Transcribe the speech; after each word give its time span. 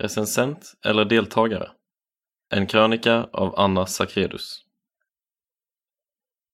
Recensent 0.00 0.74
eller 0.84 1.04
deltagare? 1.04 1.70
En 2.50 2.66
krönika 2.66 3.28
av 3.32 3.54
Anna 3.60 3.86
Sakredus. 3.86 4.64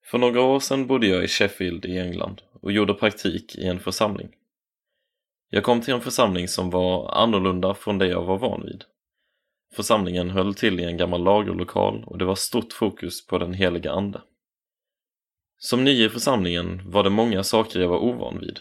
För 0.04 0.19
några 0.19 0.42
år 0.42 0.61
sedan 0.61 0.87
bodde 0.87 1.07
jag 1.07 1.25
i 1.25 1.29
Sheffield 1.29 1.85
i 1.85 1.98
England 1.98 2.43
och 2.62 2.72
gjorde 2.72 2.95
praktik 2.95 3.56
i 3.56 3.67
en 3.67 3.80
församling. 3.80 4.29
Jag 5.51 5.64
kom 5.64 5.80
till 5.80 5.95
en 5.95 6.01
församling 6.01 6.48
som 6.48 6.71
var 6.71 7.14
annorlunda 7.14 7.74
från 7.74 7.98
det 7.98 8.06
jag 8.06 8.24
var 8.24 8.38
van 8.38 8.62
vid. 8.62 8.85
Församlingen 9.75 10.31
höll 10.31 10.55
till 10.55 10.81
i 10.81 10.85
en 10.85 10.97
gammal 10.97 11.25
lagerlokal 11.25 12.05
och 12.07 12.19
det 12.19 12.25
var 12.25 12.35
stort 12.35 12.73
fokus 12.73 13.27
på 13.27 13.39
den 13.39 13.53
heliga 13.53 13.93
ande. 13.93 14.23
Som 15.59 15.85
ny 15.85 16.05
i 16.05 16.09
församlingen 16.09 16.91
var 16.91 17.05
det 17.05 17.11
många 17.11 17.43
saker 17.43 17.81
jag 17.81 17.89
var 17.89 17.99
ovan 17.99 18.41
vid. 18.41 18.61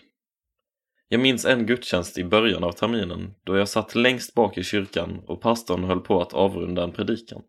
Jag 1.16 1.22
minns 1.22 1.46
en 1.46 1.66
gudstjänst 1.66 2.18
i 2.18 2.24
början 2.24 2.64
av 2.64 2.72
terminen 2.72 3.36
då 3.44 3.58
jag 3.58 3.70
satt 3.70 3.96
längst 3.96 4.34
bak 4.34 4.58
i 4.58 4.64
kyrkan 4.64 5.22
och 5.28 5.42
pastorn 5.42 5.84
höll 5.84 6.00
på 6.00 6.22
att 6.22 6.34
avrunda 6.34 6.84
en 6.84 6.92
predikan. 6.92 7.42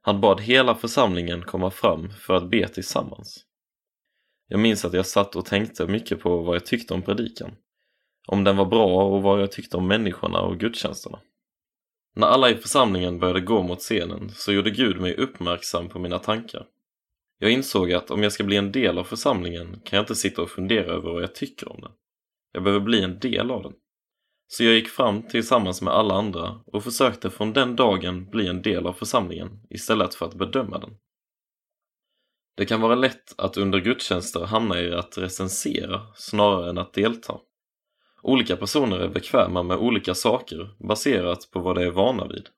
Han 0.00 0.20
bad 0.20 0.40
hela 0.40 0.74
församlingen 0.74 1.42
komma 1.42 1.70
fram 1.70 2.10
för 2.10 2.34
att 2.34 2.50
be 2.50 2.68
tillsammans. 2.68 3.44
Jag 4.48 4.60
minns 4.60 4.84
att 4.84 4.92
jag 4.92 5.06
satt 5.06 5.36
och 5.36 5.44
tänkte 5.44 5.86
mycket 5.86 6.20
på 6.20 6.42
vad 6.42 6.54
jag 6.54 6.66
tyckte 6.66 6.94
om 6.94 7.02
predikan. 7.02 7.50
Om 8.26 8.44
den 8.44 8.56
var 8.56 8.66
bra 8.66 9.04
och 9.04 9.22
vad 9.22 9.40
jag 9.40 9.52
tyckte 9.52 9.76
om 9.76 9.88
människorna 9.88 10.40
och 10.40 10.60
gudstjänsterna. 10.60 11.18
När 12.14 12.26
alla 12.26 12.50
i 12.50 12.54
församlingen 12.54 13.18
började 13.18 13.40
gå 13.40 13.62
mot 13.62 13.80
scenen 13.80 14.30
så 14.34 14.52
gjorde 14.52 14.70
Gud 14.70 15.00
mig 15.00 15.16
uppmärksam 15.16 15.88
på 15.88 15.98
mina 15.98 16.18
tankar. 16.18 16.66
Jag 17.38 17.50
insåg 17.50 17.92
att 17.92 18.10
om 18.10 18.22
jag 18.22 18.32
ska 18.32 18.44
bli 18.44 18.56
en 18.56 18.72
del 18.72 18.98
av 18.98 19.04
församlingen 19.04 19.80
kan 19.84 19.96
jag 19.96 20.02
inte 20.02 20.14
sitta 20.14 20.42
och 20.42 20.50
fundera 20.50 20.92
över 20.92 21.12
vad 21.12 21.22
jag 21.22 21.34
tycker 21.34 21.72
om 21.72 21.80
den. 21.80 21.92
Jag 22.52 22.62
behöver 22.62 22.84
bli 22.84 23.02
en 23.02 23.18
del 23.18 23.50
av 23.50 23.62
den. 23.62 23.72
Så 24.46 24.64
jag 24.64 24.74
gick 24.74 24.88
fram 24.88 25.22
tillsammans 25.22 25.82
med 25.82 25.94
alla 25.94 26.14
andra 26.14 26.60
och 26.66 26.84
försökte 26.84 27.30
från 27.30 27.52
den 27.52 27.76
dagen 27.76 28.30
bli 28.30 28.46
en 28.46 28.62
del 28.62 28.86
av 28.86 28.92
församlingen 28.92 29.60
istället 29.70 30.14
för 30.14 30.26
att 30.26 30.34
bedöma 30.34 30.78
den. 30.78 30.96
Det 32.56 32.66
kan 32.66 32.80
vara 32.80 32.94
lätt 32.94 33.34
att 33.38 33.56
under 33.56 33.80
gudstjänster 33.80 34.40
hamna 34.40 34.80
i 34.80 34.94
att 34.94 35.18
recensera 35.18 36.00
snarare 36.14 36.70
än 36.70 36.78
att 36.78 36.94
delta. 36.94 37.38
Olika 38.22 38.56
personer 38.56 38.98
är 38.98 39.08
bekväma 39.08 39.62
med 39.62 39.76
olika 39.76 40.14
saker 40.14 40.86
baserat 40.88 41.50
på 41.50 41.60
vad 41.60 41.76
de 41.76 41.84
är 41.84 41.90
vana 41.90 42.26
vid. 42.26 42.48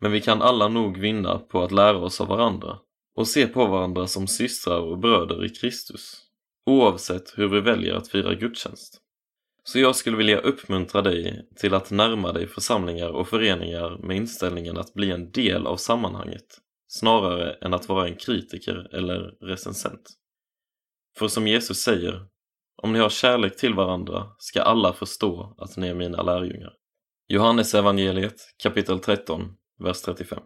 Men 0.00 0.12
vi 0.12 0.20
kan 0.20 0.42
alla 0.42 0.68
nog 0.68 0.98
vinna 0.98 1.38
på 1.38 1.62
att 1.62 1.72
lära 1.72 1.98
oss 1.98 2.20
av 2.20 2.28
varandra 2.28 2.78
och 3.14 3.28
se 3.28 3.46
på 3.46 3.66
varandra 3.66 4.06
som 4.06 4.26
systrar 4.26 4.80
och 4.80 4.98
bröder 4.98 5.44
i 5.44 5.48
Kristus, 5.48 6.20
oavsett 6.66 7.38
hur 7.38 7.48
vi 7.48 7.60
väljer 7.60 7.94
att 7.94 8.08
fira 8.08 8.34
gudstjänst. 8.34 9.03
Så 9.66 9.78
jag 9.78 9.96
skulle 9.96 10.16
vilja 10.16 10.38
uppmuntra 10.38 11.02
dig 11.02 11.48
till 11.56 11.74
att 11.74 11.90
närma 11.90 12.32
dig 12.32 12.46
församlingar 12.46 13.08
och 13.08 13.28
föreningar 13.28 13.98
med 13.98 14.16
inställningen 14.16 14.78
att 14.78 14.94
bli 14.94 15.10
en 15.10 15.30
del 15.30 15.66
av 15.66 15.76
sammanhanget 15.76 16.46
snarare 16.86 17.52
än 17.52 17.74
att 17.74 17.88
vara 17.88 18.08
en 18.08 18.16
kritiker 18.16 18.94
eller 18.94 19.20
recensent. 19.40 20.10
För 21.18 21.28
som 21.28 21.46
Jesus 21.46 21.78
säger, 21.78 22.26
om 22.82 22.92
ni 22.92 22.98
har 22.98 23.10
kärlek 23.10 23.56
till 23.56 23.74
varandra 23.74 24.26
ska 24.38 24.62
alla 24.62 24.92
förstå 24.92 25.54
att 25.58 25.76
ni 25.76 25.88
är 25.88 25.94
mina 25.94 26.22
lärjungar. 26.22 26.72
Johannes 27.28 27.74
evangeliet 27.74 28.54
kapitel 28.62 28.98
13, 28.98 29.56
vers 29.78 30.02
35. 30.02 30.38